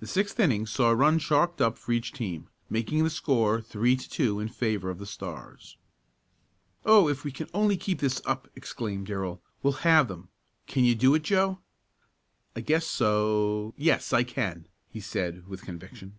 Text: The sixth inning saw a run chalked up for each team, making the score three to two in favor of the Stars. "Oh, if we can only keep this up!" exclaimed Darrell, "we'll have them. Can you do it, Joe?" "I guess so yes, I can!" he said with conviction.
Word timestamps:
The 0.00 0.08
sixth 0.08 0.40
inning 0.40 0.66
saw 0.66 0.90
a 0.90 0.94
run 0.96 1.20
chalked 1.20 1.60
up 1.60 1.78
for 1.78 1.92
each 1.92 2.10
team, 2.12 2.48
making 2.68 3.04
the 3.04 3.08
score 3.10 3.60
three 3.60 3.94
to 3.94 4.10
two 4.10 4.40
in 4.40 4.48
favor 4.48 4.90
of 4.90 4.98
the 4.98 5.06
Stars. 5.06 5.76
"Oh, 6.84 7.06
if 7.08 7.22
we 7.22 7.30
can 7.30 7.48
only 7.54 7.76
keep 7.76 8.00
this 8.00 8.20
up!" 8.26 8.48
exclaimed 8.56 9.06
Darrell, 9.06 9.40
"we'll 9.62 9.84
have 9.86 10.08
them. 10.08 10.30
Can 10.66 10.82
you 10.82 10.96
do 10.96 11.14
it, 11.14 11.22
Joe?" 11.22 11.60
"I 12.56 12.60
guess 12.60 12.88
so 12.88 13.72
yes, 13.76 14.12
I 14.12 14.24
can!" 14.24 14.66
he 14.90 14.98
said 14.98 15.46
with 15.46 15.62
conviction. 15.62 16.18